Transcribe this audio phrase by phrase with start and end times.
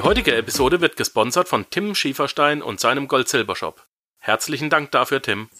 [0.00, 3.86] Die heutige Episode wird gesponsert von Tim Schieferstein und seinem Gold-Silber-Shop.
[4.18, 5.50] Herzlichen Dank dafür, Tim.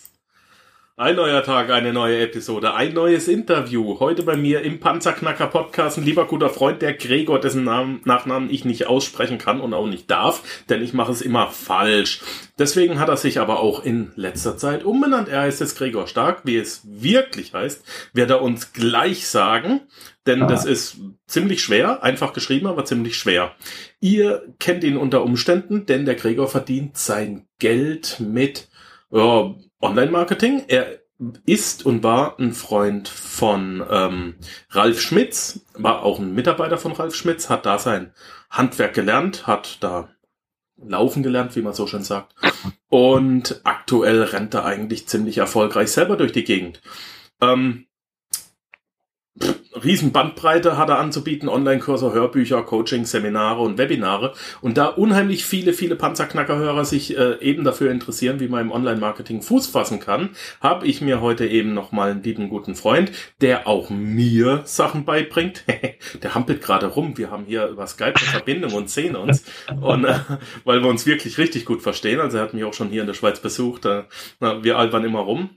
[1.01, 3.99] Ein neuer Tag, eine neue Episode, ein neues Interview.
[4.01, 8.51] Heute bei mir im Panzerknacker Podcast ein lieber guter Freund, der Gregor, dessen Namen, Nachnamen
[8.51, 12.21] ich nicht aussprechen kann und auch nicht darf, denn ich mache es immer falsch.
[12.59, 15.31] Deswegen hat er sich aber auch in letzter Zeit umbenannt.
[15.31, 16.43] Er heißt jetzt Gregor Stark.
[16.45, 19.81] Wie es wirklich heißt, wird er uns gleich sagen,
[20.27, 20.49] denn ah.
[20.49, 23.55] das ist ziemlich schwer, einfach geschrieben, aber ziemlich schwer.
[24.01, 28.69] Ihr kennt ihn unter Umständen, denn der Gregor verdient sein Geld mit
[29.11, 30.65] ja, Online-Marketing.
[30.69, 31.01] Er
[31.45, 34.37] ist und war ein Freund von ähm,
[34.71, 38.15] Ralf Schmitz, war auch ein Mitarbeiter von Ralf Schmitz, hat da sein
[38.49, 40.09] Handwerk gelernt, hat da
[40.83, 42.35] laufen gelernt, wie man so schön sagt.
[42.89, 46.81] Und aktuell rennt er eigentlich ziemlich erfolgreich selber durch die Gegend.
[47.43, 47.87] Ähm,
[49.85, 54.33] riesen Bandbreite hat er anzubieten, Online-Kurse, Hörbücher, Coaching, Seminare und Webinare.
[54.61, 59.43] Und da unheimlich viele, viele Panzerknackerhörer sich äh, eben dafür interessieren, wie man im Online-Marketing
[59.43, 63.91] Fuß fassen kann, habe ich mir heute eben nochmal einen lieben guten Freund, der auch
[63.91, 65.65] mir Sachen beibringt.
[66.23, 67.17] der hampelt gerade rum.
[67.17, 69.45] Wir haben hier über Skype eine Verbindung und sehen uns.
[69.81, 70.15] Und äh,
[70.65, 72.21] weil wir uns wirklich richtig gut verstehen.
[72.21, 73.87] Also er hat mich auch schon hier in der Schweiz besucht.
[73.87, 74.05] Äh,
[74.41, 75.51] wir albern immer rum.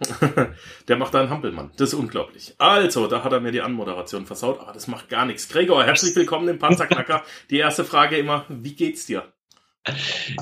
[0.88, 1.72] der macht da einen Hampelmann.
[1.78, 2.56] Das ist unglaublich.
[2.58, 5.50] Also, da hat er mir die Anmoderation versaut, aber das macht gar nichts.
[5.50, 7.24] Gregor, herzlich willkommen im Panzerknacker.
[7.50, 9.24] Die erste Frage immer, wie geht's dir?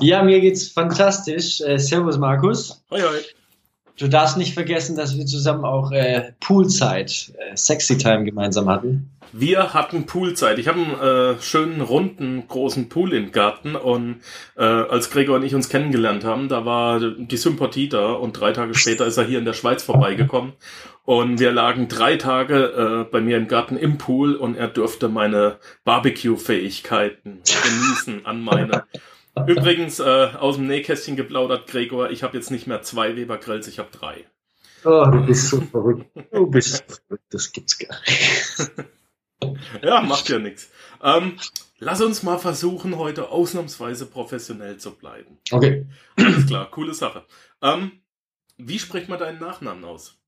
[0.00, 1.60] Ja, mir geht's fantastisch.
[1.60, 2.84] Äh, servus, Markus.
[2.90, 3.18] Hoi, hoi.
[3.98, 9.10] Du darfst nicht vergessen, dass wir zusammen auch äh, Poolzeit, äh, Sexy Time gemeinsam hatten.
[9.32, 10.58] Wir hatten Poolzeit.
[10.58, 14.20] Ich habe einen äh, schönen, runden, großen Pool im Garten und
[14.56, 18.52] äh, als Gregor und ich uns kennengelernt haben, da war die Sympathie da und drei
[18.52, 20.52] Tage später ist er hier in der Schweiz vorbeigekommen
[21.04, 25.08] und wir lagen drei Tage äh, bei mir im Garten im Pool und er durfte
[25.08, 28.84] meine Barbecue-Fähigkeiten genießen an meine.
[29.46, 33.78] Übrigens, äh, aus dem Nähkästchen geplaudert, Gregor, ich habe jetzt nicht mehr zwei Weber-Grills, ich
[33.78, 34.26] habe drei.
[34.84, 36.06] Oh, du bist so verrückt.
[36.32, 38.72] Du bist verrückt, das gibt's gar nicht.
[39.82, 40.70] ja, macht ja nichts.
[41.02, 41.36] Ähm,
[41.78, 45.38] lass uns mal versuchen, heute ausnahmsweise professionell zu bleiben.
[45.50, 45.86] Okay.
[46.16, 47.24] Alles klar, coole Sache.
[47.62, 48.02] Ähm,
[48.58, 50.21] wie spricht man deinen Nachnamen aus?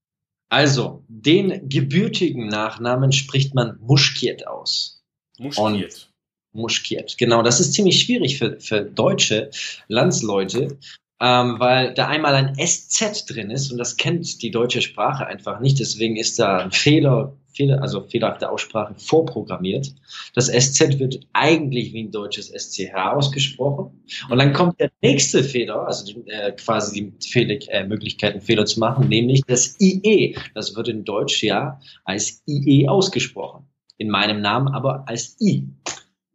[0.51, 5.03] Also, den gebürtigen Nachnamen spricht man Muschkiet aus.
[5.39, 6.11] Muschkiet.
[6.53, 7.43] Muschkiet, genau.
[7.43, 9.51] Das ist ziemlich schwierig für, für deutsche
[9.89, 10.79] Landsleute,
[11.21, 15.61] ähm, weil da einmal ein SZ drin ist und das kennt die deutsche Sprache einfach
[15.61, 15.81] nicht.
[15.81, 19.95] Deswegen ist da ein Fehler Fehler, also fehlerhafte Aussprache vorprogrammiert.
[20.35, 24.05] Das SZ wird eigentlich wie ein deutsches SCH ausgesprochen.
[24.29, 28.67] Und dann kommt der nächste Fehler, also die, äh, quasi die Fehler, äh, Möglichkeiten, Fehler
[28.67, 30.37] zu machen, nämlich das IE.
[30.55, 33.67] Das wird in Deutsch ja als IE ausgesprochen.
[33.97, 35.69] In meinem Namen aber als I.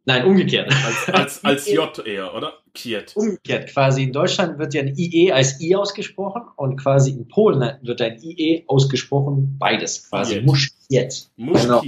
[0.06, 0.72] Nein, umgekehrt.
[0.84, 2.54] Als, als, als J eher, oder?
[2.74, 3.12] Kiet.
[3.16, 3.70] Umgekehrt.
[3.70, 8.00] Quasi in Deutschland wird ja ein IE als I ausgesprochen und quasi in Polen wird
[8.00, 10.08] ein IE ausgesprochen, beides.
[10.08, 11.30] Quasi Muschkiet.
[11.36, 11.62] Muschkiet.
[11.62, 11.82] Genau.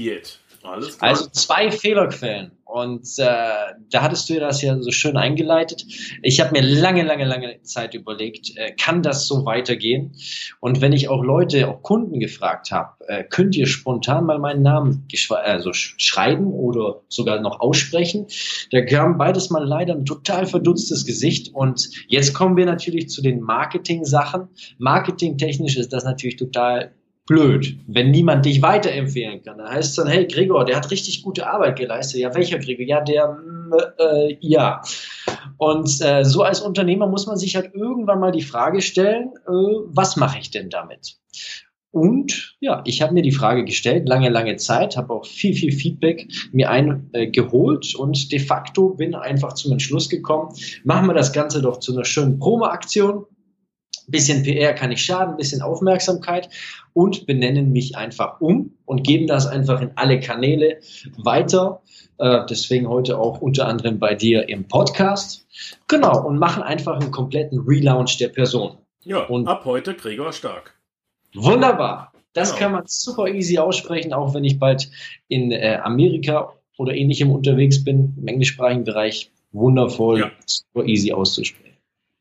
[0.62, 1.10] Alles klar.
[1.10, 2.52] Also zwei Fehlerquellen.
[2.72, 3.24] Und äh,
[3.90, 5.84] da hattest du das ja so schön eingeleitet.
[6.22, 10.14] Ich habe mir lange, lange, lange Zeit überlegt, äh, kann das so weitergehen?
[10.58, 14.62] Und wenn ich auch Leute, auch Kunden gefragt habe, äh, könnt ihr spontan mal meinen
[14.62, 18.26] Namen also schreiben oder sogar noch aussprechen,
[18.70, 21.54] da kam beides mal leider ein total verdutztes Gesicht.
[21.54, 24.48] Und jetzt kommen wir natürlich zu den Marketing-Sachen.
[24.78, 26.94] Marketingtechnisch ist das natürlich total
[27.32, 29.58] blöd, wenn niemand dich weiterempfehlen kann.
[29.58, 32.20] Dann heißt es dann, hey Gregor, der hat richtig gute Arbeit geleistet.
[32.20, 32.84] Ja, welcher Gregor?
[32.84, 33.38] Ja, der,
[33.98, 34.82] äh, ja.
[35.56, 39.50] Und äh, so als Unternehmer muss man sich halt irgendwann mal die Frage stellen, äh,
[39.50, 41.16] was mache ich denn damit?
[41.90, 45.72] Und ja, ich habe mir die Frage gestellt, lange, lange Zeit, habe auch viel, viel
[45.72, 51.32] Feedback mir eingeholt äh, und de facto bin einfach zum Entschluss gekommen, machen wir das
[51.32, 53.26] Ganze doch zu einer schönen Promo-Aktion
[54.08, 56.48] bisschen PR kann nicht schaden, bisschen Aufmerksamkeit
[56.92, 60.80] und benennen mich einfach um und geben das einfach in alle Kanäle
[61.16, 61.82] weiter.
[62.18, 65.46] Äh, deswegen heute auch unter anderem bei dir im Podcast.
[65.88, 68.78] Genau, und machen einfach einen kompletten Relaunch der Person.
[69.04, 70.74] Ja, und ab heute Gregor Stark.
[71.34, 72.12] Wunderbar.
[72.32, 72.60] Das genau.
[72.60, 74.90] kann man super easy aussprechen, auch wenn ich bald
[75.28, 79.30] in äh, Amerika oder ähnlichem unterwegs bin, im englischsprachigen Bereich.
[79.52, 80.30] Wundervoll, ja.
[80.46, 81.76] super easy auszusprechen.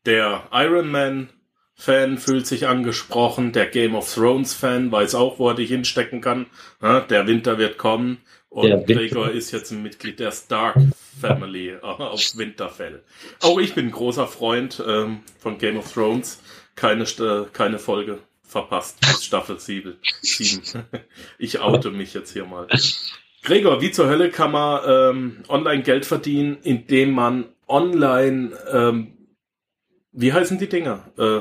[0.05, 1.29] Der Iron Man
[1.81, 6.21] Fan fühlt sich angesprochen, der Game of Thrones Fan weiß auch, wo er dich hinstecken
[6.21, 6.45] kann.
[6.79, 8.19] Der Winter wird kommen
[8.49, 10.77] und Gregor ist jetzt ein Mitglied der Stark
[11.19, 13.01] Family auf Winterfell.
[13.41, 16.39] Auch ich bin ein großer Freund ähm, von Game of Thrones.
[16.75, 17.05] Keine,
[17.51, 19.97] keine Folge verpasst Staffel 7.
[21.39, 22.67] Ich oute mich jetzt hier mal.
[23.41, 29.17] Gregor, wie zur Hölle kann man ähm, online Geld verdienen, indem man online, ähm,
[30.11, 31.11] wie heißen die Dinger?
[31.17, 31.39] Äh,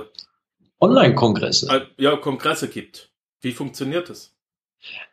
[0.80, 1.86] Online-Kongresse.
[1.98, 3.10] Ja, Kongresse gibt.
[3.40, 4.34] Wie funktioniert das?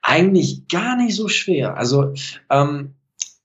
[0.01, 1.77] Eigentlich gar nicht so schwer.
[1.77, 2.13] Also
[2.49, 2.95] ähm,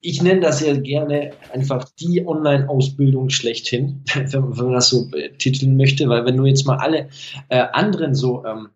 [0.00, 5.76] ich nenne das ja gerne einfach die Online-Ausbildung schlechthin, wenn, wenn, man das so titeln
[5.76, 7.08] möchte, weil wenn du jetzt mal alle
[7.48, 8.68] äh, anderen so ähm,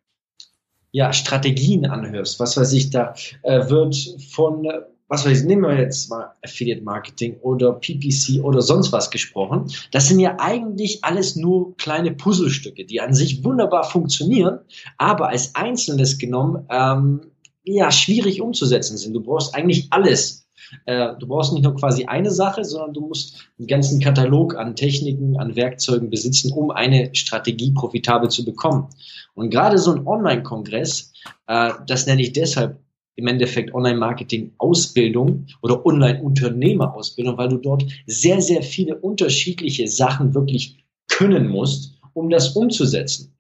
[0.92, 3.96] ja, Strategien anhörst, was weiß ich, da äh, wird
[4.30, 8.92] von äh, was weiß ich, nehmen wir jetzt mal Affiliate Marketing oder PPC oder sonst
[8.92, 9.70] was gesprochen.
[9.92, 14.60] Das sind ja eigentlich alles nur kleine Puzzlestücke, die an sich wunderbar funktionieren,
[14.98, 17.20] aber als Einzelnes genommen ähm,
[17.64, 19.14] ja schwierig umzusetzen sind.
[19.14, 20.48] Du brauchst eigentlich alles.
[20.86, 24.74] Äh, du brauchst nicht nur quasi eine Sache, sondern du musst einen ganzen Katalog an
[24.74, 28.88] Techniken, an Werkzeugen besitzen, um eine Strategie profitabel zu bekommen.
[29.34, 31.12] Und gerade so ein Online-Kongress,
[31.46, 32.80] äh, das nenne ich deshalb
[33.16, 41.48] im Endeffekt Online-Marketing-Ausbildung oder Online-Unternehmer-Ausbildung, weil du dort sehr, sehr viele unterschiedliche Sachen wirklich können
[41.48, 43.32] musst, um das umzusetzen.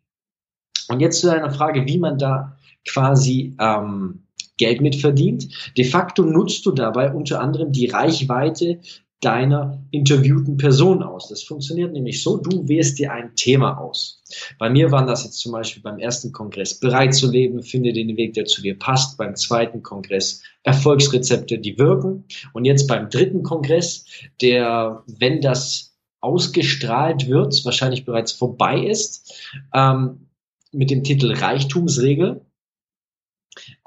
[0.88, 2.56] Und jetzt zu einer Frage, wie man da
[2.86, 4.22] quasi ähm,
[4.58, 5.48] Geld mitverdient.
[5.76, 8.80] De facto nutzt du dabei unter anderem die Reichweite
[9.20, 11.28] deiner interviewten Person aus.
[11.28, 14.22] Das funktioniert nämlich so, du wählst dir ein Thema aus.
[14.58, 18.16] Bei mir waren das jetzt zum Beispiel beim ersten Kongress bereit zu leben, finde den
[18.16, 19.16] Weg, der zu dir passt.
[19.16, 22.24] Beim zweiten Kongress Erfolgsrezepte, die wirken.
[22.52, 24.04] Und jetzt beim dritten Kongress,
[24.42, 29.32] der, wenn das ausgestrahlt wird, wahrscheinlich bereits vorbei ist,
[29.72, 30.28] ähm,
[30.72, 32.44] mit dem Titel Reichtumsregel.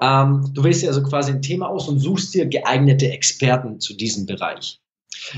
[0.01, 3.93] Ähm, du wählst dir also quasi ein Thema aus und suchst dir geeignete Experten zu
[3.93, 4.81] diesem Bereich.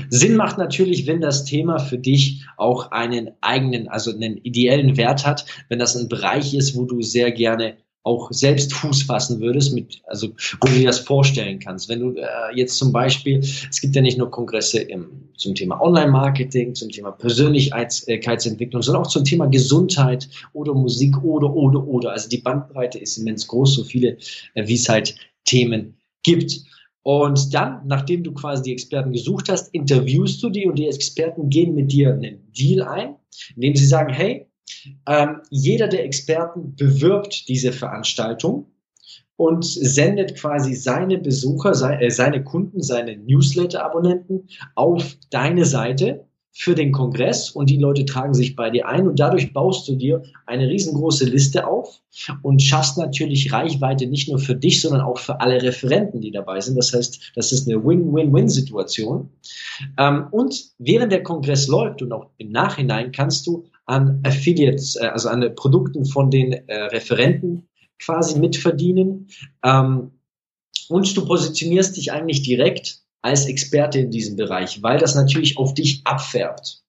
[0.08, 5.26] Sinn macht natürlich, wenn das Thema für dich auch einen eigenen, also einen ideellen Wert
[5.26, 9.74] hat, wenn das ein Bereich ist, wo du sehr gerne auch selbst Fuß fassen würdest,
[9.74, 10.28] mit, also
[10.60, 11.88] wo du dir das vorstellen kannst.
[11.88, 15.80] Wenn du äh, jetzt zum Beispiel, es gibt ja nicht nur Kongresse im, zum Thema
[15.80, 22.10] Online-Marketing, zum Thema Persönlichkeitsentwicklung, sondern auch zum Thema Gesundheit oder Musik oder, oder, oder.
[22.10, 24.16] Also die Bandbreite ist immens groß, so viele,
[24.54, 25.14] äh, wie es halt
[25.44, 26.60] Themen gibt.
[27.02, 31.48] Und dann, nachdem du quasi die Experten gesucht hast, interviewst du die und die Experten
[31.48, 33.16] gehen mit dir einen Deal ein,
[33.56, 34.46] indem sie sagen, hey,
[35.06, 38.66] ähm, jeder der Experten bewirbt diese Veranstaltung
[39.36, 46.92] und sendet quasi seine Besucher, äh, seine Kunden, seine Newsletter-Abonnenten auf deine Seite für den
[46.92, 50.68] Kongress und die Leute tragen sich bei dir ein und dadurch baust du dir eine
[50.68, 52.00] riesengroße Liste auf
[52.42, 56.60] und schaffst natürlich Reichweite nicht nur für dich, sondern auch für alle Referenten, die dabei
[56.60, 56.76] sind.
[56.76, 59.30] Das heißt, das ist eine Win-Win-Win-Situation.
[59.98, 65.06] Ähm, und während der Kongress läuft und auch im Nachhinein kannst du an Affiliates, äh,
[65.06, 67.66] also an Produkten von den äh, Referenten
[67.98, 69.28] quasi mitverdienen.
[69.64, 70.10] Ähm,
[70.88, 75.74] und du positionierst dich eigentlich direkt als Experte in diesem Bereich, weil das natürlich auf
[75.74, 76.82] dich abfärbt.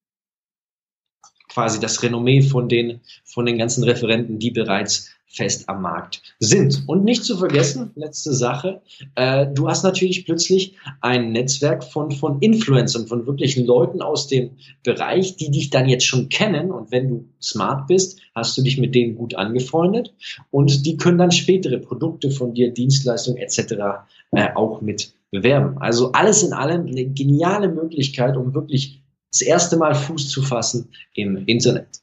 [1.48, 6.84] Quasi das Renommee von den, von den ganzen Referenten, die bereits fest am Markt sind.
[6.88, 8.82] Und nicht zu vergessen, letzte Sache,
[9.16, 14.52] äh, du hast natürlich plötzlich ein Netzwerk von, von Influencern, von wirklichen Leuten aus dem
[14.84, 16.72] Bereich, die dich dann jetzt schon kennen.
[16.72, 20.14] Und wenn du smart bist, hast du dich mit denen gut angefreundet
[20.52, 24.06] und die können dann spätere Produkte von dir, Dienstleistungen etc.
[24.32, 25.80] Äh, auch mit bewerben.
[25.80, 30.94] Also alles in allem eine geniale Möglichkeit, um wirklich das erste Mal Fuß zu fassen
[31.16, 32.02] im Internet.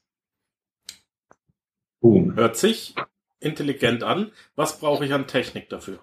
[2.01, 2.35] Boom.
[2.35, 2.95] Hört sich
[3.39, 4.33] intelligent an.
[4.57, 6.01] Was brauche ich an Technik dafür?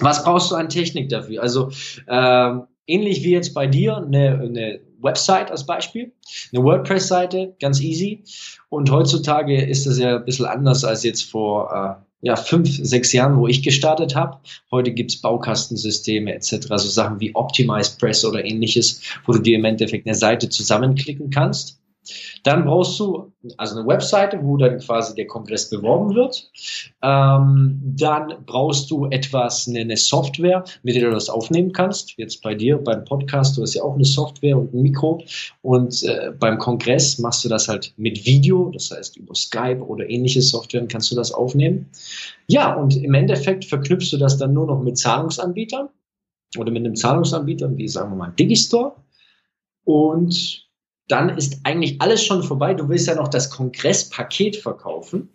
[0.00, 1.42] Was brauchst du an Technik dafür?
[1.42, 1.70] Also
[2.06, 6.12] ähm, ähnlich wie jetzt bei dir eine, eine Website als Beispiel,
[6.52, 8.22] eine WordPress-Seite, ganz easy.
[8.68, 13.12] Und heutzutage ist das ja ein bisschen anders als jetzt vor äh, ja, fünf, sechs
[13.12, 14.38] Jahren, wo ich gestartet habe.
[14.70, 19.64] Heute gibt's Baukastensysteme etc., so Sachen wie Optimize Press oder ähnliches, wo du dir im
[19.64, 21.79] Endeffekt eine Seite zusammenklicken kannst
[22.42, 26.50] dann brauchst du also eine Webseite, wo dann quasi der Kongress beworben wird.
[27.02, 32.16] Ähm, dann brauchst du etwas, eine, Software, mit der du das aufnehmen kannst.
[32.18, 35.22] Jetzt bei dir beim Podcast, du hast ja auch eine Software und ein Mikro.
[35.62, 40.08] Und äh, beim Kongress machst du das halt mit Video, das heißt über Skype oder
[40.08, 41.86] ähnliche Software kannst du das aufnehmen.
[42.46, 45.88] Ja, und im Endeffekt verknüpfst du das dann nur noch mit Zahlungsanbietern
[46.58, 48.96] oder mit einem Zahlungsanbieter, wie sagen wir mal Digistore.
[49.84, 50.69] Und
[51.10, 52.74] dann ist eigentlich alles schon vorbei.
[52.74, 55.30] Du willst ja noch das Kongresspaket verkaufen.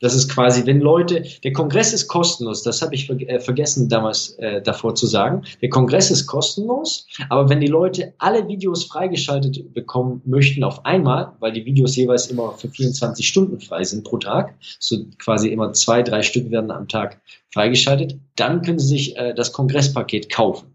[0.00, 3.88] Das ist quasi, wenn Leute, der Kongress ist kostenlos, das habe ich ver äh, vergessen
[3.88, 5.44] damals äh, davor zu sagen.
[5.62, 11.32] Der Kongress ist kostenlos, aber wenn die Leute alle Videos freigeschaltet bekommen möchten auf einmal,
[11.40, 15.72] weil die Videos jeweils immer für 24 Stunden frei sind pro Tag, so quasi immer
[15.72, 20.74] zwei, drei Stück werden am Tag freigeschaltet, dann können sie sich äh, das Kongresspaket kaufen.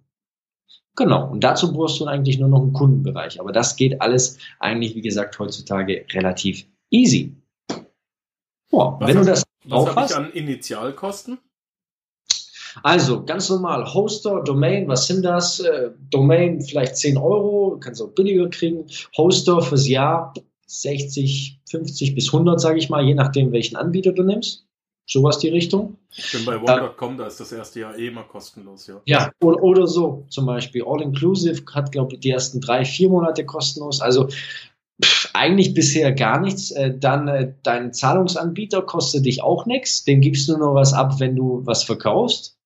[0.95, 3.39] Genau, und dazu brauchst du eigentlich nur noch einen Kundenbereich.
[3.39, 7.35] Aber das geht alles eigentlich, wie gesagt, heutzutage relativ easy.
[8.71, 11.39] Boah, was wenn du das was habe ich an Initialkosten?
[12.83, 15.59] Also ganz normal, Hoster, Domain, was sind das?
[15.59, 18.85] Äh, Domain vielleicht 10 Euro, kannst du auch billiger kriegen.
[19.17, 20.33] Hoster fürs Jahr
[20.67, 24.64] 60, 50 bis 100, sage ich mal, je nachdem, welchen Anbieter du nimmst.
[25.07, 25.97] Sowas die Richtung.
[26.15, 29.01] Ich bin bei One.com, da ist das erste Jahr eh immer kostenlos, ja.
[29.05, 30.83] Ja, oder, oder so, zum Beispiel.
[30.85, 34.01] All-Inclusive hat, glaube ich, die ersten drei, vier Monate kostenlos.
[34.01, 34.29] Also
[35.03, 36.71] Pff, eigentlich bisher gar nichts.
[36.71, 40.05] Äh, dann äh, dein Zahlungsanbieter kostet dich auch nichts.
[40.05, 42.57] Den gibst du nur was ab, wenn du was verkaufst.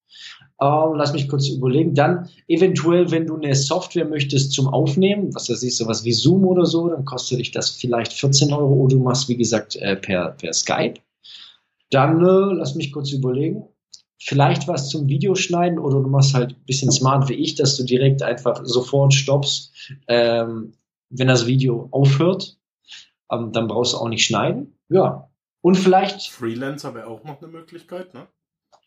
[0.61, 1.95] Ähm, lass mich kurz überlegen.
[1.95, 6.45] Dann eventuell, wenn du eine Software möchtest zum Aufnehmen, was weiß ich, sowas wie Zoom
[6.45, 9.95] oder so, dann kostet dich das vielleicht 14 Euro oder du machst, wie gesagt, äh,
[9.95, 10.99] per, per Skype.
[11.89, 13.63] Dann äh, lass mich kurz überlegen.
[14.21, 17.83] Vielleicht was zum Videoschneiden oder du machst halt ein bisschen smart wie ich, dass du
[17.83, 19.73] direkt einfach sofort stoppst,
[20.07, 20.73] ähm,
[21.09, 22.57] wenn das Video aufhört,
[23.31, 24.77] ähm, dann brauchst du auch nicht schneiden.
[24.89, 25.29] Ja.
[25.61, 26.29] Und vielleicht.
[26.29, 28.27] Freelancer wäre auch noch eine Möglichkeit, ne?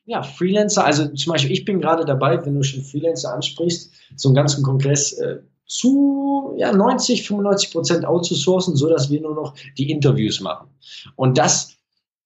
[0.04, 4.28] Ja, Freelancer, also zum Beispiel, ich bin gerade dabei, wenn du schon Freelancer ansprichst, so
[4.28, 9.54] einen ganzen Kongress äh, zu ja, 90, 95 Prozent outzusourcen, so dass wir nur noch
[9.78, 10.68] die Interviews machen.
[11.14, 11.76] Und das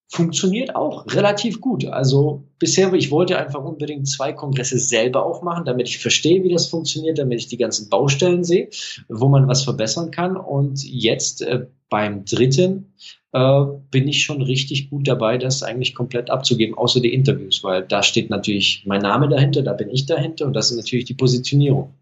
[0.08, 1.84] funktioniert auch relativ gut.
[1.84, 6.52] Also bisher, ich wollte einfach unbedingt zwei Kongresse selber auch machen, damit ich verstehe, wie
[6.52, 8.68] das funktioniert, damit ich die ganzen Baustellen sehe,
[9.08, 10.36] wo man was verbessern kann.
[10.36, 12.94] Und jetzt äh, beim dritten
[13.32, 17.82] äh, bin ich schon richtig gut dabei, das eigentlich komplett abzugeben, außer die Interviews, weil
[17.82, 21.14] da steht natürlich mein Name dahinter, da bin ich dahinter und das ist natürlich die
[21.14, 21.94] Positionierung.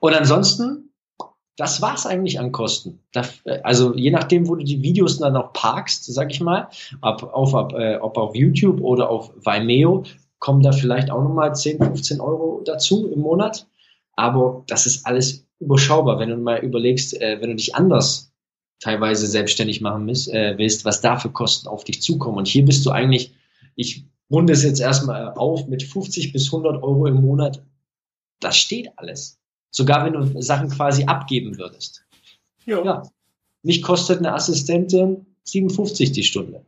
[0.00, 0.83] Und ansonsten
[1.56, 3.00] das war's eigentlich an Kosten.
[3.62, 6.68] also je nachdem, wo du die Videos dann noch parkst, sag ich mal,
[7.00, 10.04] ob auf, ob, äh, ob auf YouTube oder auf Vimeo,
[10.40, 13.66] kommen da vielleicht auch nochmal 10, 15 Euro dazu im Monat.
[14.16, 18.32] Aber das ist alles überschaubar, wenn du mal überlegst, äh, wenn du dich anders
[18.80, 22.38] teilweise selbstständig machen willst, äh, willst, was da für Kosten auf dich zukommen.
[22.38, 23.32] Und hier bist du eigentlich,
[23.76, 27.62] ich runde es jetzt erstmal auf mit 50 bis 100 Euro im Monat.
[28.40, 29.38] Das steht alles.
[29.74, 32.04] Sogar wenn du Sachen quasi abgeben würdest.
[32.64, 32.84] Ja.
[32.84, 33.02] ja.
[33.64, 36.64] Mich kostet eine Assistentin 57 die Stunde.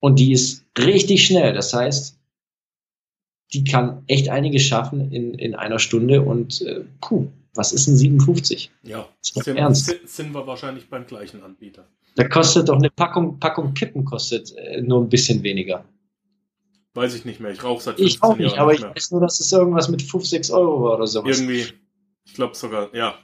[0.00, 1.52] Und die ist richtig schnell.
[1.52, 2.18] Das heißt,
[3.52, 7.96] die kann echt einiges schaffen in, in einer Stunde und äh, puh, was ist ein
[7.96, 8.70] 57?
[8.84, 9.94] Ja, sind, ernst.
[10.06, 11.86] sind wir wahrscheinlich beim gleichen Anbieter.
[12.14, 15.84] Da kostet doch eine Packung, Packung Kippen kostet äh, nur ein bisschen weniger.
[16.94, 17.50] Weiß ich nicht mehr.
[17.50, 19.52] Ich rauche seit 15 Ich auch nicht, Jahren aber nicht ich weiß nur, dass es
[19.52, 21.38] irgendwas mit 5, 6 Euro war oder sowas.
[21.38, 21.66] Irgendwie,
[22.28, 23.14] ich glaube sogar, ja.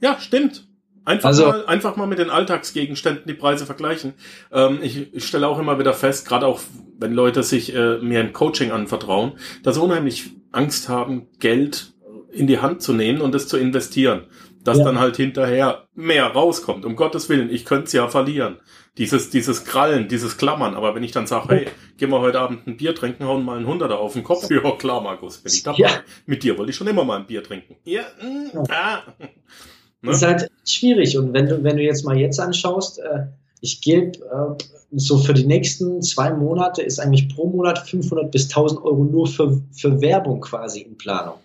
[0.00, 0.66] Ja, stimmt.
[1.04, 4.14] Einfach, also, mal, einfach mal mit den Alltagsgegenständen die Preise vergleichen.
[4.52, 6.60] Ähm, ich, ich stelle auch immer wieder fest, gerade auch
[6.98, 9.32] wenn Leute sich äh, mir ein Coaching anvertrauen,
[9.62, 11.94] dass sie unheimlich Angst haben, Geld
[12.30, 14.26] in die Hand zu nehmen und es zu investieren.
[14.62, 14.84] Dass ja.
[14.84, 16.84] dann halt hinterher mehr rauskommt.
[16.84, 18.56] Um Gottes Willen, ich könnte es ja verlieren.
[18.98, 20.74] Dieses, dieses Krallen, dieses Klammern.
[20.74, 23.58] Aber wenn ich dann sage, hey, gehen wir heute Abend ein Bier trinken, hauen mal
[23.58, 24.48] ein Hunderter auf den Kopf.
[24.50, 25.78] Ja, klar, Markus, bin ich dabei.
[25.78, 25.90] Ja.
[26.26, 27.76] Mit dir wollte ich schon immer mal ein Bier trinken.
[27.84, 28.98] Ja, mh, ah.
[30.02, 30.10] Ne?
[30.10, 31.16] Ist halt schwierig.
[31.16, 33.26] Und wenn du, wenn du jetzt mal jetzt anschaust, äh,
[33.60, 38.48] ich gebe äh, so für die nächsten zwei Monate ist eigentlich pro Monat 500 bis
[38.48, 41.36] 1000 Euro nur für, für Werbung quasi in Planung.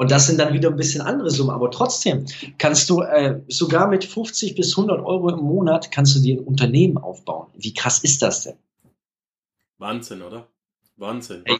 [0.00, 1.50] Und das sind dann wieder ein bisschen andere Summen.
[1.50, 2.24] Aber trotzdem
[2.56, 6.44] kannst du äh, sogar mit 50 bis 100 Euro im Monat kannst du dir ein
[6.44, 7.48] Unternehmen aufbauen.
[7.54, 8.54] Wie krass ist das denn?
[9.76, 10.46] Wahnsinn, oder?
[10.96, 11.42] Wahnsinn.
[11.44, 11.58] Ey,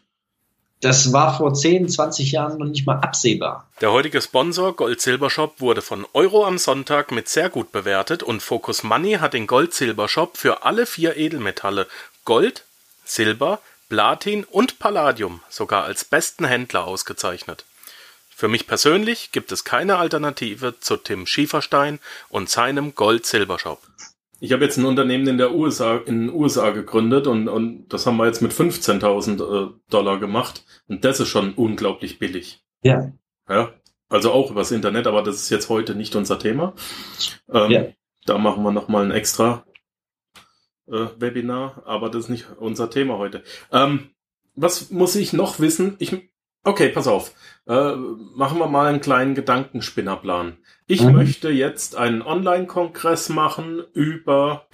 [0.81, 3.69] das war vor 10, 20 Jahren noch nicht mal absehbar.
[3.83, 8.83] Der heutige Sponsor Gold-Silber-Shop wurde von Euro am Sonntag mit sehr gut bewertet und Focus
[8.85, 11.87] Money hat den Gold-Silber-Shop für alle vier Edelmetalle
[12.25, 12.65] Gold,
[13.05, 17.67] Silber, Platin und Palladium sogar als besten Händler ausgezeichnet.
[18.41, 21.99] Für mich persönlich gibt es keine Alternative zu Tim Schieferstein
[22.31, 23.83] und seinem Gold-Silber-Shop.
[24.41, 28.07] Ich habe jetzt ein Unternehmen in der USA, in den USA gegründet und, und das
[28.07, 30.65] haben wir jetzt mit 15.000 äh, Dollar gemacht.
[30.89, 32.65] Und das ist schon unglaublich billig.
[32.83, 33.13] Ja.
[33.47, 33.75] Ja.
[34.09, 36.73] Also auch übers Internet, aber das ist jetzt heute nicht unser Thema.
[37.53, 37.85] Ähm, ja.
[38.25, 39.67] Da machen wir nochmal ein extra
[40.87, 43.43] äh, Webinar, aber das ist nicht unser Thema heute.
[43.71, 44.09] Ähm,
[44.55, 45.97] was muss ich noch wissen?
[45.99, 46.30] Ich
[46.63, 47.35] Okay, pass auf.
[47.67, 50.59] Äh, machen wir mal einen kleinen Gedankenspinnerplan.
[50.87, 51.13] Ich mhm.
[51.13, 54.67] möchte jetzt einen Online-Kongress machen über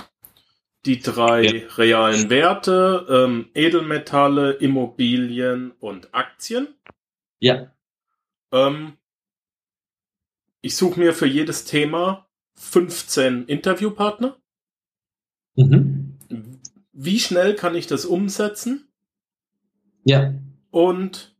[0.85, 1.66] die drei ja.
[1.76, 6.69] realen Werte, ähm, Edelmetalle, Immobilien und Aktien.
[7.38, 7.73] Ja.
[8.52, 8.95] Ähm,
[10.62, 14.37] ich suche mir für jedes Thema 15 Interviewpartner.
[15.55, 16.19] Mhm.
[16.93, 18.88] Wie schnell kann ich das umsetzen?
[20.05, 20.35] Ja.
[20.71, 21.36] Und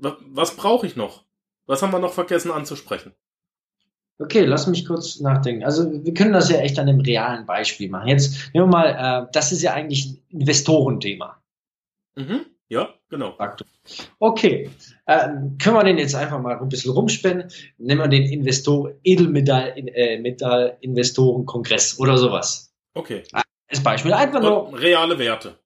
[0.00, 1.24] was brauche ich noch?
[1.66, 3.14] Was haben wir noch vergessen anzusprechen?
[4.18, 5.64] Okay, lass mich kurz nachdenken.
[5.64, 8.08] Also wir können das ja echt an einem realen Beispiel machen.
[8.08, 11.42] Jetzt nehmen wir mal, äh, das ist ja eigentlich ein Investorenthema.
[12.16, 12.44] Mhm.
[12.68, 13.36] Ja, genau.
[14.18, 14.70] Okay,
[15.06, 15.28] äh,
[15.58, 17.50] können wir den jetzt einfach mal ein bisschen rumspinnen?
[17.78, 22.72] Nehmen wir den Investor Edelmetall äh, Metall Investorenkongress oder sowas.
[22.94, 23.24] Okay.
[23.68, 25.58] Als Beispiel einfach nur reale Werte.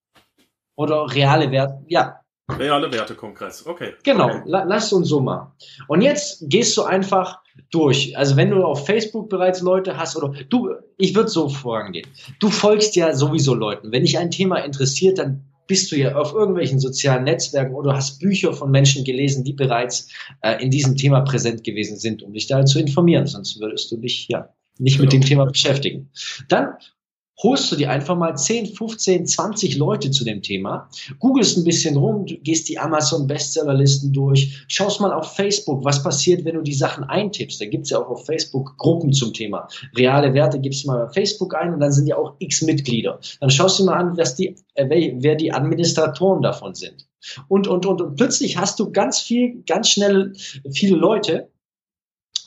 [0.76, 3.94] Oder reale Werte, ja, Reale Wertekongress, okay.
[4.02, 4.42] Genau, okay.
[4.44, 5.52] lass uns so machen.
[5.88, 8.16] Und jetzt gehst du einfach durch.
[8.18, 12.06] Also wenn du auf Facebook bereits Leute hast oder du, ich würde so vorangehen.
[12.40, 13.92] Du folgst ja sowieso Leuten.
[13.92, 18.18] Wenn dich ein Thema interessiert, dann bist du ja auf irgendwelchen sozialen Netzwerken oder hast
[18.18, 20.10] Bücher von Menschen gelesen, die bereits
[20.42, 23.26] äh, in diesem Thema präsent gewesen sind, um dich da zu informieren.
[23.26, 25.04] Sonst würdest du dich ja nicht genau.
[25.04, 26.10] mit dem Thema beschäftigen.
[26.48, 26.74] Dann
[27.42, 30.88] holst du dir einfach mal 10, 15, 20 Leute zu dem Thema,
[31.18, 36.44] googelst ein bisschen rum, gehst die Amazon Bestsellerlisten durch, schaust mal auf Facebook, was passiert,
[36.44, 37.60] wenn du die Sachen eintippst.
[37.60, 39.68] Da gibt's ja auch auf Facebook Gruppen zum Thema.
[39.96, 43.18] Reale Werte gibst du mal bei Facebook ein und dann sind ja auch x Mitglieder.
[43.40, 47.06] Dann schaust du mal an, was die, äh, wer die Administratoren davon sind.
[47.48, 50.34] Und, und, und, und plötzlich hast du ganz viel, ganz schnell
[50.70, 51.48] viele Leute,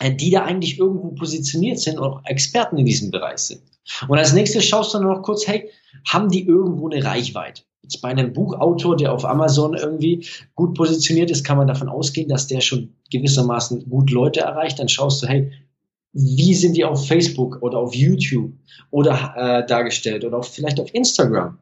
[0.04, 3.62] die da eigentlich irgendwo positioniert sind und auch Experten in diesem Bereich sind.
[4.08, 5.70] Und als nächstes schaust du noch kurz, hey,
[6.06, 7.64] haben die irgendwo eine Reichweite?
[7.84, 12.28] Jetzt bei einem Buchautor, der auf Amazon irgendwie gut positioniert ist, kann man davon ausgehen,
[12.28, 14.80] dass der schon gewissermaßen gut Leute erreicht.
[14.80, 15.52] Dann schaust du, hey,
[16.18, 18.52] wie sind die auf Facebook oder auf YouTube
[18.90, 21.60] oder äh, dargestellt oder auch vielleicht auf Instagram?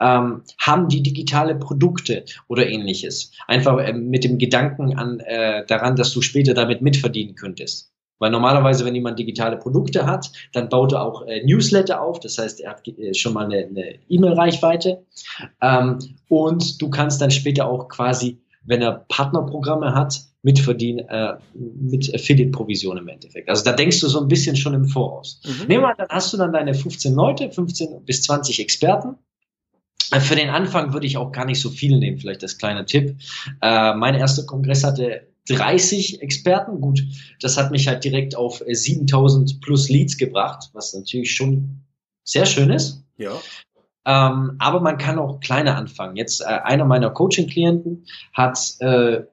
[0.00, 3.32] Ähm, haben die digitale Produkte oder ähnliches?
[3.46, 7.92] Einfach äh, mit dem Gedanken an äh, daran, dass du später damit mitverdienen könntest.
[8.18, 12.18] Weil normalerweise, wenn jemand digitale Produkte hat, dann baut er auch äh, Newsletter auf.
[12.18, 15.04] Das heißt, er hat äh, schon mal eine, E-Mail-Reichweite.
[15.60, 22.14] Ähm, und du kannst dann später auch quasi, wenn er Partnerprogramme hat, mitverdienen äh, mit
[22.14, 23.48] Affiliate-Provision im Endeffekt.
[23.48, 25.40] Also da denkst du so ein bisschen schon im Voraus.
[25.44, 25.66] Mhm.
[25.66, 29.16] Nehmen wir, dann hast du dann deine 15 Leute, 15 bis 20 Experten.
[30.12, 32.86] Äh, für den Anfang würde ich auch gar nicht so viel nehmen, vielleicht als kleiner
[32.86, 33.16] Tipp.
[33.62, 36.80] Äh, mein erster Kongress hatte 30 Experten.
[36.80, 37.02] Gut,
[37.40, 41.80] das hat mich halt direkt auf 7000 plus Leads gebracht, was natürlich schon
[42.22, 43.02] sehr schön ist.
[43.16, 43.32] Ja.
[44.08, 46.16] Ähm, aber man kann auch kleiner anfangen.
[46.16, 49.24] Jetzt äh, einer meiner Coaching-Klienten hat äh,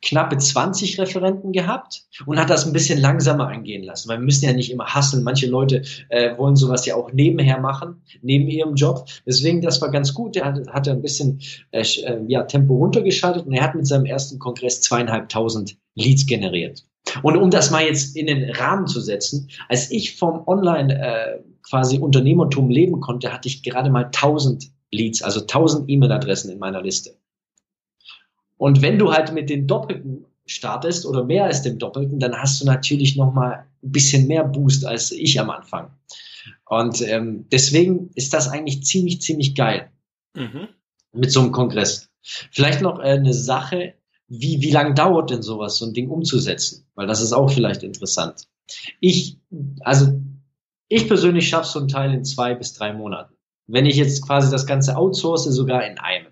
[0.00, 4.46] knappe 20 Referenten gehabt und hat das ein bisschen langsamer angehen lassen, weil wir müssen
[4.46, 5.22] ja nicht immer hasseln.
[5.22, 9.04] Manche Leute äh, wollen sowas ja auch nebenher machen, neben ihrem Job.
[9.26, 10.34] Deswegen, das war ganz gut.
[10.34, 14.06] Er hat, hat ein bisschen äh, äh, ja, Tempo runtergeschaltet und er hat mit seinem
[14.06, 16.86] ersten Kongress zweieinhalbtausend Leads generiert.
[17.22, 21.40] Und um das mal jetzt in den Rahmen zu setzen, als ich vom Online äh,
[21.70, 26.82] quasi Unternehmertum leben konnte, hatte ich gerade mal 1000 Leads, also 1000 E-Mail-Adressen in meiner
[26.82, 27.16] Liste.
[28.56, 32.60] Und wenn du halt mit den Doppelten startest oder mehr als dem Doppelten, dann hast
[32.60, 35.92] du natürlich noch mal ein bisschen mehr Boost als ich am Anfang.
[36.66, 39.90] Und ähm, deswegen ist das eigentlich ziemlich, ziemlich geil
[40.34, 40.68] mhm.
[41.12, 42.10] mit so einem Kongress.
[42.22, 43.94] Vielleicht noch äh, eine Sache,
[44.28, 46.86] wie, wie lange dauert denn sowas, so ein Ding umzusetzen?
[46.94, 48.46] Weil das ist auch vielleicht interessant.
[49.00, 49.38] Ich,
[49.80, 50.20] also
[50.90, 53.34] ich persönlich schaffe so einen Teil in zwei bis drei Monaten.
[53.66, 56.26] Wenn ich jetzt quasi das Ganze outsource, sogar in einem.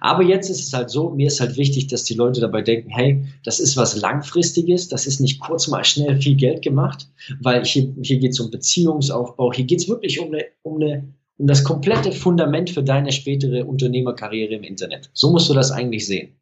[0.00, 2.88] Aber jetzt ist es halt so, mir ist halt wichtig, dass die Leute dabei denken,
[2.88, 7.08] hey, das ist was Langfristiges, das ist nicht kurz mal schnell viel Geld gemacht,
[7.40, 11.12] weil hier, hier geht es um Beziehungsaufbau, hier geht es wirklich um, eine, um, eine,
[11.36, 15.10] um das komplette Fundament für deine spätere Unternehmerkarriere im Internet.
[15.12, 16.36] So musst du das eigentlich sehen,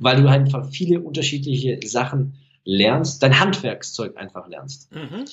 [0.00, 4.92] weil du einfach viele unterschiedliche Sachen lernst, dein Handwerkszeug einfach lernst.
[4.92, 5.26] Mhm.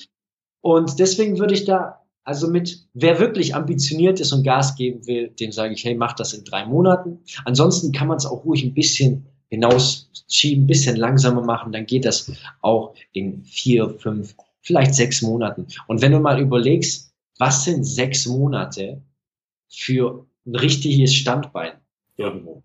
[0.62, 5.28] Und deswegen würde ich da also mit, wer wirklich ambitioniert ist und Gas geben will,
[5.28, 7.18] dem sage ich, hey, mach das in drei Monaten.
[7.44, 12.06] Ansonsten kann man es auch ruhig ein bisschen hinausschieben, ein bisschen langsamer machen, dann geht
[12.06, 15.66] das auch in vier, fünf, vielleicht sechs Monaten.
[15.88, 19.02] Und wenn du mal überlegst, was sind sechs Monate
[19.68, 21.72] für ein richtiges Standbein
[22.16, 22.62] irgendwo?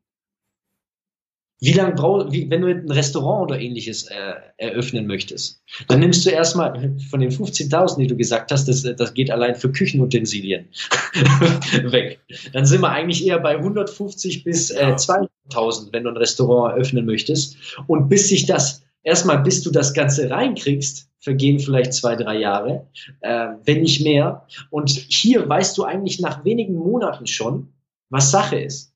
[1.59, 6.23] Wie lange brauchst wie, wenn du ein Restaurant oder ähnliches äh, eröffnen möchtest, dann nimmst
[6.25, 10.67] du erstmal von den 15.000, die du gesagt hast, das, das geht allein für Küchenutensilien
[11.83, 12.19] weg.
[12.53, 17.07] Dann sind wir eigentlich eher bei 150 bis äh, 200.000, wenn du ein Restaurant eröffnen
[17.07, 17.57] möchtest.
[17.87, 22.87] Und bis sich das, erstmal bis du das Ganze reinkriegst, vergehen vielleicht zwei, drei Jahre,
[23.21, 24.45] äh, wenn nicht mehr.
[24.69, 27.73] Und hier weißt du eigentlich nach wenigen Monaten schon,
[28.09, 28.93] was Sache ist.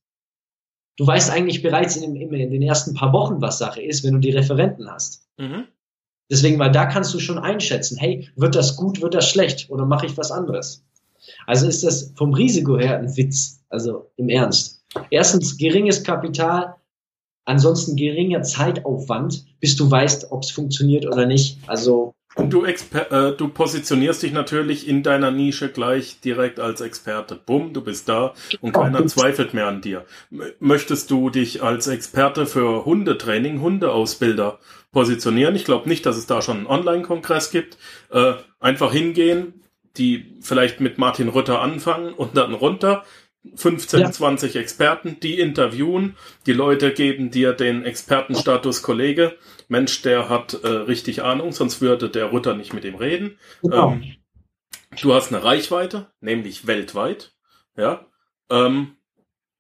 [0.98, 4.14] Du weißt eigentlich bereits in, den, in den ersten paar Wochen, was Sache ist, wenn
[4.14, 5.28] du die Referenten hast.
[5.38, 5.66] Mhm.
[6.30, 9.86] Deswegen, weil da kannst du schon einschätzen, hey, wird das gut, wird das schlecht oder
[9.86, 10.86] mache ich was anderes?
[11.46, 14.84] Also ist das vom Risiko her ein Witz, also im Ernst.
[15.10, 16.76] Erstens geringes Kapital,
[17.46, 21.58] ansonsten geringer Zeitaufwand, bis du weißt, ob es funktioniert oder nicht.
[21.68, 26.80] Also und du, Exper äh, du positionierst dich natürlich in deiner Nische gleich direkt als
[26.80, 27.38] Experte.
[27.46, 30.06] Bumm, du bist da und keiner zweifelt mehr an dir.
[30.60, 34.60] Möchtest du dich als Experte für Hundetraining, Hundeausbilder
[34.94, 35.56] positionieren?
[35.56, 37.78] Ich glaube nicht, dass es da schon einen Online-Kongress gibt.
[38.12, 39.62] Äh, einfach hingehen,
[39.98, 43.04] die vielleicht mit Martin Rütter anfangen und dann runter.
[43.56, 44.12] 15, ja.
[44.12, 49.38] 20 Experten, die interviewen, die Leute geben dir den Expertenstatus Kollege.
[49.68, 53.40] Mensch, der hat äh, richtig Ahnung, sonst würde der Rutter nicht mit ihm reden.
[53.64, 53.94] Genau.
[53.94, 54.16] Ähm,
[55.02, 57.34] du hast eine Reichweite, nämlich weltweit.
[57.76, 58.06] Ja.
[58.50, 58.98] Ähm,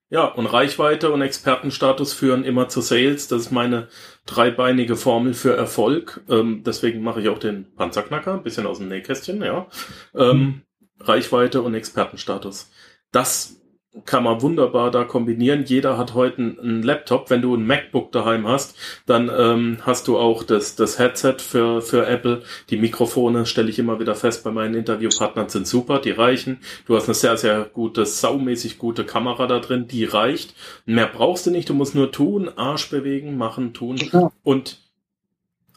[0.09, 3.29] ja, und Reichweite und Expertenstatus führen immer zu Sales.
[3.29, 3.87] Das ist meine
[4.25, 6.21] dreibeinige Formel für Erfolg.
[6.29, 9.67] Ähm, deswegen mache ich auch den Panzerknacker, ein bisschen aus dem Nähkästchen, ja.
[10.13, 10.63] Ähm,
[10.99, 12.69] Reichweite und Expertenstatus.
[13.13, 13.60] Das
[14.05, 15.65] kann man wunderbar da kombinieren.
[15.65, 17.29] Jeder hat heute einen Laptop.
[17.29, 21.81] Wenn du ein MacBook daheim hast, dann ähm, hast du auch das, das Headset für,
[21.81, 22.43] für Apple.
[22.69, 26.59] Die Mikrofone stelle ich immer wieder fest bei meinen Interviewpartnern sind super, die reichen.
[26.85, 30.55] Du hast eine sehr, sehr gute, saumäßig gute Kamera da drin, die reicht.
[30.85, 34.31] Mehr brauchst du nicht, du musst nur tun, Arsch bewegen, machen, tun.
[34.43, 34.79] Und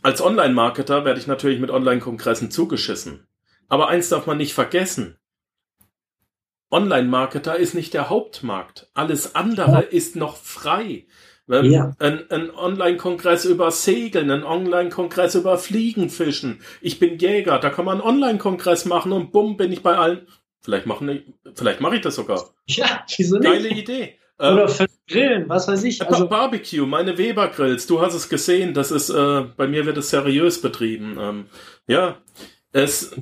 [0.02, 3.26] als Online-Marketer werde ich natürlich mit Online-Kongressen zugeschissen.
[3.68, 5.16] Aber eins darf man nicht vergessen
[6.74, 8.88] Online-Marketer ist nicht der Hauptmarkt.
[8.94, 11.06] Alles andere ist noch frei.
[11.46, 11.94] Ja.
[12.00, 16.62] Ein, ein Online-Kongress über Segeln, ein Online-Kongress über Fliegenfischen.
[16.80, 20.26] Ich bin Jäger, da kann man einen Online-Kongress machen und bumm, bin ich bei allen.
[20.62, 22.42] Vielleicht machen, vielleicht mache ich das sogar.
[22.66, 23.52] Ja, wieso nicht?
[23.52, 24.18] Geile Idee.
[24.38, 26.04] Oder ähm, für Grillen, was weiß ich.
[26.04, 29.98] Also Barbecue, meine Weber Grills, du hast es gesehen, das ist, äh, bei mir wird
[29.98, 31.16] es seriös betrieben.
[31.20, 31.46] Ähm,
[31.86, 32.16] ja,
[32.72, 33.14] es,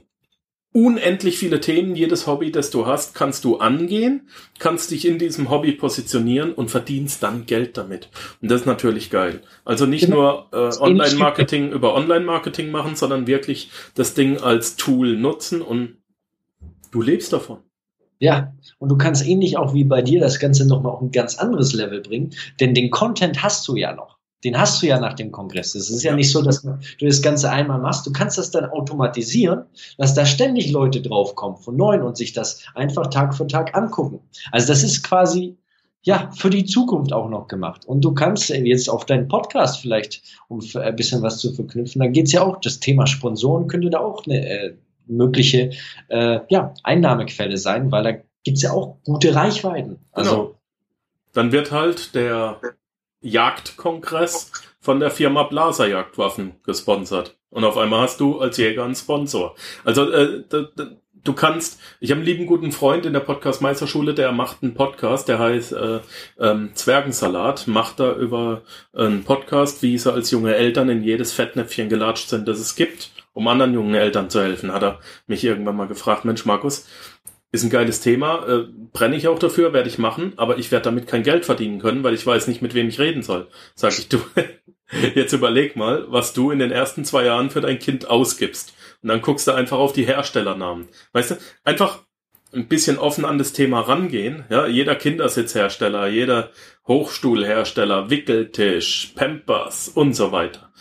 [0.72, 1.94] unendlich viele Themen.
[1.94, 6.70] Jedes Hobby, das du hast, kannst du angehen, kannst dich in diesem Hobby positionieren und
[6.70, 8.08] verdienst dann Geld damit.
[8.40, 9.42] Und das ist natürlich geil.
[9.64, 10.46] Also nicht genau.
[10.50, 15.98] nur äh, Online-Marketing über Online-Marketing machen, sondern wirklich das Ding als Tool nutzen und
[16.90, 17.58] du lebst davon.
[18.18, 21.38] Ja, und du kannst ähnlich auch wie bei dir das Ganze nochmal auf ein ganz
[21.38, 22.30] anderes Level bringen,
[22.60, 24.11] denn den Content hast du ja noch.
[24.44, 25.74] Den hast du ja nach dem Kongress.
[25.74, 28.06] Es ist ja, ja nicht so, dass du das Ganze einmal machst.
[28.06, 29.64] Du kannst das dann automatisieren,
[29.98, 34.20] dass da ständig Leute draufkommen von neuem und sich das einfach Tag für Tag angucken.
[34.50, 35.56] Also das ist quasi
[36.04, 37.84] ja, für die Zukunft auch noch gemacht.
[37.86, 42.08] Und du kannst jetzt auf deinen Podcast vielleicht, um ein bisschen was zu verknüpfen, da
[42.08, 44.74] geht's ja auch, das Thema Sponsoren könnte da auch eine äh,
[45.06, 45.70] mögliche
[46.08, 49.98] äh, ja, Einnahmequelle sein, weil da gibt's ja auch gute Reichweiten.
[50.10, 50.58] Also genau.
[51.34, 52.60] Dann wird halt der
[53.22, 57.36] Jagdkongress von der Firma Blaser Jagdwaffen gesponsert.
[57.50, 59.54] Und auf einmal hast du als Jäger einen Sponsor.
[59.84, 60.42] Also äh,
[61.24, 64.74] du kannst, ich habe einen lieben guten Freund in der Podcast Meisterschule, der macht einen
[64.74, 66.00] Podcast, der heißt äh,
[66.40, 71.88] ähm, Zwergensalat, macht da über einen Podcast, wie sie als junge Eltern in jedes Fettnäpfchen
[71.88, 75.76] gelatscht sind, das es gibt, um anderen jungen Eltern zu helfen, hat er mich irgendwann
[75.76, 76.86] mal gefragt, Mensch Markus,
[77.52, 80.84] ist ein geiles Thema, äh, brenne ich auch dafür, werde ich machen, aber ich werde
[80.84, 83.48] damit kein Geld verdienen können, weil ich weiß nicht, mit wem ich reden soll.
[83.74, 84.18] Sag ich, du,
[85.14, 88.74] jetzt überleg mal, was du in den ersten zwei Jahren für dein Kind ausgibst.
[89.02, 90.88] Und dann guckst du einfach auf die Herstellernamen.
[91.12, 91.34] Weißt du,
[91.64, 92.00] einfach
[92.54, 94.44] ein bisschen offen an das Thema rangehen.
[94.48, 96.50] Ja, jeder Kindersitzhersteller, jeder
[96.86, 100.72] Hochstuhlhersteller, Wickeltisch, Pampers und so weiter.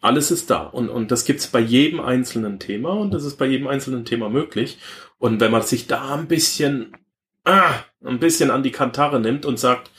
[0.00, 0.62] Alles ist da.
[0.62, 4.28] Und, und das gibt's bei jedem einzelnen Thema und das ist bei jedem einzelnen Thema
[4.28, 4.78] möglich.
[5.18, 6.96] Und wenn man sich da ein bisschen,
[7.44, 9.90] ah, ein bisschen an die Kantare nimmt und sagt,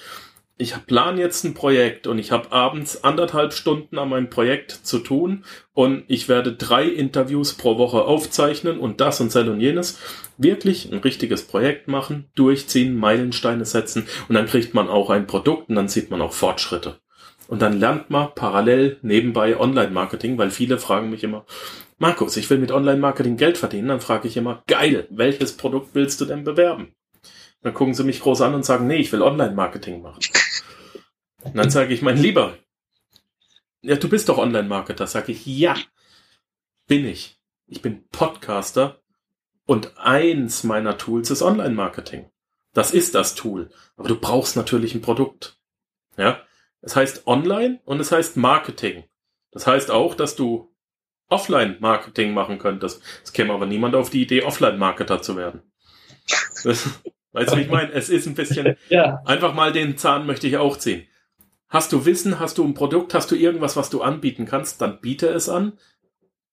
[0.62, 5.00] ich plan jetzt ein Projekt und ich habe abends anderthalb Stunden an meinem Projekt zu
[5.00, 10.00] tun und ich werde drei Interviews pro Woche aufzeichnen und das und sel und jenes.
[10.38, 15.70] Wirklich ein richtiges Projekt machen, durchziehen, Meilensteine setzen und dann kriegt man auch ein Produkt
[15.70, 17.00] und dann sieht man auch Fortschritte.
[17.48, 21.46] Und dann lernt man parallel nebenbei Online-Marketing, weil viele fragen mich immer,
[22.00, 23.90] Markus, ich will mit Online-Marketing Geld verdienen.
[23.90, 26.96] Dann frage ich immer, geil, welches Produkt willst du denn bewerben?
[27.62, 30.22] Dann gucken sie mich groß an und sagen, nee, ich will Online-Marketing machen.
[31.44, 32.58] Und dann sage ich, mein Lieber,
[33.82, 35.08] ja, du bist doch Online-Marketer.
[35.08, 35.76] Sag ich, ja,
[36.88, 37.38] bin ich.
[37.68, 39.02] Ich bin Podcaster
[39.66, 42.30] und eins meiner Tools ist Online-Marketing.
[42.74, 43.70] Das ist das Tool.
[43.98, 45.60] Aber du brauchst natürlich ein Produkt.
[46.18, 46.42] Ja.
[46.82, 49.04] Es heißt Online und es heißt Marketing.
[49.52, 50.69] Das heißt auch, dass du
[51.30, 53.02] Offline-Marketing machen könntest.
[53.24, 55.62] Es käme aber niemand auf die Idee, Offline-Marketer zu werden.
[57.32, 57.92] Weißt du, wie ich meine?
[57.92, 59.22] Es ist ein bisschen, ja.
[59.26, 61.08] einfach mal den Zahn möchte ich auch ziehen.
[61.68, 65.00] Hast du Wissen, hast du ein Produkt, hast du irgendwas, was du anbieten kannst, dann
[65.02, 65.78] biete es an.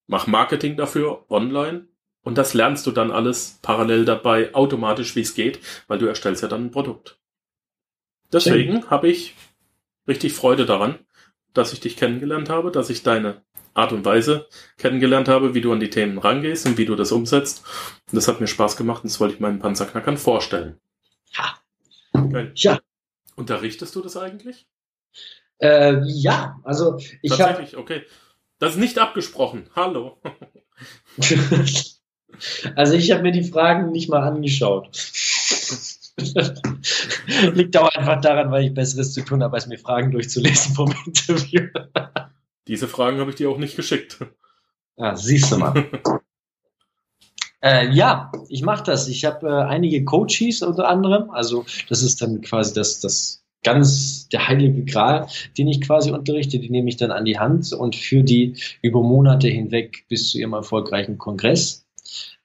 [0.06, 1.88] Mach Marketing dafür online
[2.20, 6.42] und das lernst du dann alles parallel dabei automatisch, wie es geht, weil du erstellst
[6.42, 7.18] ja dann ein Produkt.
[8.32, 9.34] Deswegen habe ich
[10.06, 10.98] richtig Freude daran,
[11.54, 13.42] dass ich dich kennengelernt habe, dass ich deine
[13.76, 14.46] Art und Weise
[14.78, 17.64] kennengelernt habe, wie du an die Themen rangehst und wie du das umsetzt.
[18.10, 20.80] Und das hat mir Spaß gemacht und das wollte ich meinen Panzerknackern vorstellen.
[21.36, 21.58] Ha.
[22.30, 22.52] Geil.
[22.54, 22.80] Ja.
[23.36, 24.66] Unterrichtest du das eigentlich?
[25.58, 27.42] Äh, ja, also ich habe.
[27.42, 28.02] Tatsächlich, hab, okay.
[28.58, 29.68] Das ist nicht abgesprochen.
[29.76, 30.18] Hallo.
[32.74, 34.90] also ich habe mir die Fragen nicht mal angeschaut.
[37.52, 40.94] Liegt auch einfach daran, weil ich Besseres zu tun habe, als mir Fragen durchzulesen vom
[41.06, 41.68] Interview.
[42.68, 44.18] Diese Fragen habe ich dir auch nicht geschickt.
[44.98, 45.84] Ja, siehst du mal.
[47.62, 49.08] äh, ja, ich mache das.
[49.08, 51.28] Ich habe äh, einige Coaches unter anderem.
[51.32, 56.58] Also das ist dann quasi das, das ganz der heilige Gral, den ich quasi unterrichte.
[56.58, 60.38] Die nehme ich dann an die Hand und führe die über Monate hinweg bis zu
[60.38, 61.84] ihrem erfolgreichen Kongress.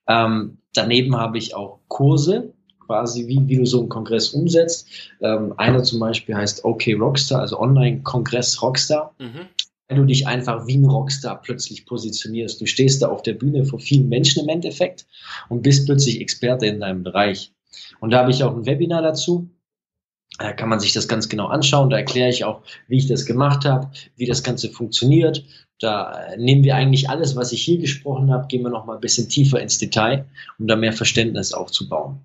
[0.07, 2.51] Ähm, daneben habe ich auch Kurse,
[2.85, 4.89] quasi, wie, wie du so einen Kongress umsetzt.
[5.21, 9.15] Ähm, einer zum Beispiel heißt OK Rockstar, also Online-Kongress Rockstar.
[9.19, 9.47] Mhm
[9.91, 12.61] wenn du dich einfach wie ein Rockstar plötzlich positionierst.
[12.61, 15.05] Du stehst da auf der Bühne vor vielen Menschen im Endeffekt
[15.49, 17.51] und bist plötzlich Experte in deinem Bereich.
[17.99, 19.49] Und da habe ich auch ein Webinar dazu.
[20.39, 21.89] Da kann man sich das ganz genau anschauen.
[21.89, 25.43] Da erkläre ich auch, wie ich das gemacht habe, wie das Ganze funktioniert.
[25.81, 29.01] Da nehmen wir eigentlich alles, was ich hier gesprochen habe, gehen wir noch mal ein
[29.01, 30.25] bisschen tiefer ins Detail,
[30.57, 32.21] um da mehr Verständnis aufzubauen.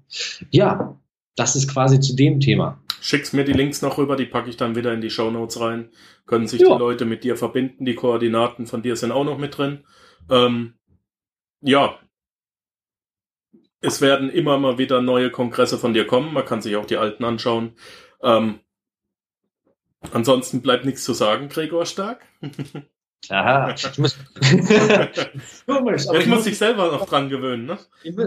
[0.52, 0.96] Ja,
[1.35, 2.81] das ist quasi zu dem Thema.
[3.00, 5.61] Schickst mir die Links noch rüber, die packe ich dann wieder in die Show Notes
[5.61, 5.90] rein.
[6.26, 6.72] Können sich ja.
[6.72, 9.85] die Leute mit dir verbinden, die Koordinaten von dir sind auch noch mit drin.
[10.30, 10.74] Ähm,
[11.61, 11.98] ja.
[13.80, 16.32] Es werden immer mal wieder neue Kongresse von dir kommen.
[16.32, 17.76] Man kann sich auch die alten anschauen.
[18.22, 18.61] Ähm,
[20.12, 22.24] ansonsten bleibt nichts zu sagen, Gregor Stark.
[23.30, 24.16] Aha, ich muss.
[25.66, 27.78] Komisch, aber Jetzt muss ich selber noch dran gewöhnen, ne?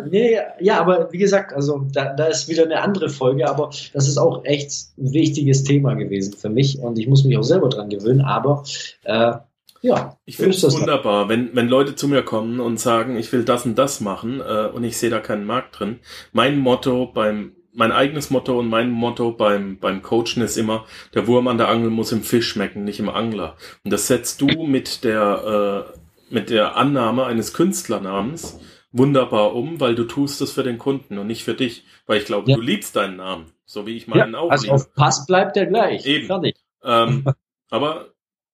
[0.10, 4.08] Nee, ja, aber wie gesagt, also da, da ist wieder eine andere Folge, aber das
[4.08, 7.70] ist auch echt ein wichtiges Thema gewesen für mich und ich muss mich auch selber
[7.70, 8.64] dran gewöhnen, aber
[9.04, 9.34] äh,
[9.82, 10.18] ja.
[10.26, 13.66] Ich finde es wunderbar, wenn, wenn Leute zu mir kommen und sagen, ich will das
[13.66, 16.00] und das machen äh, und ich sehe da keinen Markt drin.
[16.34, 21.28] Mein Motto beim mein eigenes Motto und mein Motto beim, beim Coachen ist immer, der
[21.28, 23.56] Wurm an der Angel muss im Fisch schmecken, nicht im Angler.
[23.84, 28.60] Und das setzt du mit der, äh, mit der Annahme eines Künstlernamens
[28.92, 31.86] wunderbar um, weil du tust es für den Kunden und nicht für dich.
[32.06, 32.56] Weil ich glaube, ja.
[32.56, 34.76] du liebst deinen Namen, so wie ich meinen ja, auch also liebe.
[34.76, 36.06] auf Pass bleibt er gleich.
[36.06, 36.52] Eben.
[36.84, 37.26] Ähm,
[37.70, 38.08] aber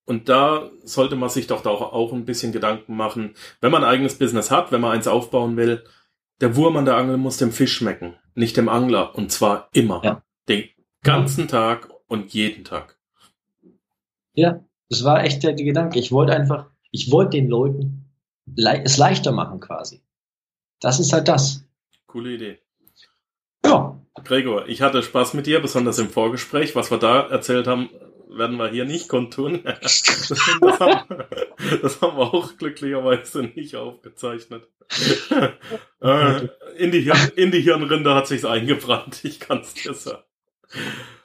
[0.04, 3.90] und da sollte man sich doch auch, auch ein bisschen Gedanken machen, wenn man ein
[3.90, 5.82] eigenes Business hat, wenn man eins aufbauen will,
[6.40, 9.14] der Wurm an der Angel muss dem Fisch schmecken, nicht dem Angler.
[9.14, 10.02] Und zwar immer.
[10.04, 10.22] Ja.
[10.48, 10.68] Den
[11.02, 12.98] ganzen Tag und jeden Tag.
[14.34, 15.98] Ja, das war echt der, Gedanke.
[15.98, 18.12] Ich wollte einfach, ich wollte den Leuten
[18.54, 20.02] le es leichter machen quasi.
[20.80, 21.64] Das ist halt das.
[22.06, 22.58] Coole Idee.
[23.64, 23.98] Ja.
[24.24, 26.76] Gregor, ich hatte Spaß mit dir, besonders im Vorgespräch.
[26.76, 27.90] Was wir da erzählt haben,
[28.38, 29.62] werden wir hier nicht kundtun.
[29.80, 31.24] Das, haben,
[31.82, 34.64] das haben wir auch glücklicherweise nicht aufgezeichnet.
[36.00, 40.22] Äh, in, die Hirn, in die Hirnrinde hat sich's eingebrannt, ich kann's dir sagen.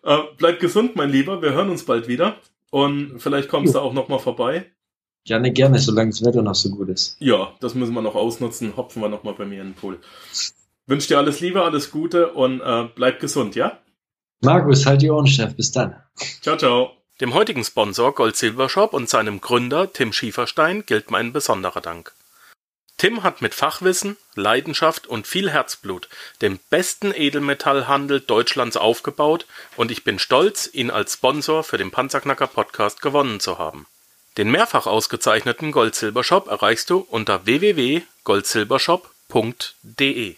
[0.03, 2.37] Äh, bleib gesund, mein Lieber, wir hören uns bald wieder.
[2.69, 4.71] Und vielleicht kommst du auch noch mal vorbei.
[5.25, 7.17] Gerne, gerne, solange das Wetter noch so gut ist.
[7.19, 8.75] Ja, das müssen wir noch ausnutzen.
[8.75, 9.99] Hopfen wir noch mal bei mir in den Pool.
[10.87, 13.79] Wünsche dir alles Liebe, alles Gute und äh, bleib gesund, ja?
[14.41, 15.55] Markus, halt die Ohren, Chef.
[15.55, 15.95] Bis dann.
[16.41, 17.00] Ciao, ciao.
[17.19, 22.13] Dem heutigen Sponsor Gold Silver Shop und seinem Gründer Tim Schieferstein gilt mein besonderer Dank.
[22.97, 26.07] Tim hat mit Fachwissen, Leidenschaft und viel Herzblut
[26.41, 32.45] den besten Edelmetallhandel Deutschlands aufgebaut und ich bin stolz, ihn als Sponsor für den Panzerknacker
[32.47, 33.87] Podcast gewonnen zu haben.
[34.37, 40.35] Den mehrfach ausgezeichneten Gold-Silber-Shop erreichst du unter www.goldsilbershop.de.